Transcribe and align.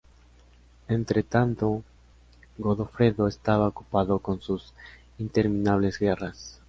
Entretanto, 0.87 1.83
Godofredo 2.57 3.27
estaba 3.27 3.67
ocupado 3.67 4.17
con 4.17 4.41
sus 4.41 4.73
interminables 5.19 5.99
guerras. 5.99 6.59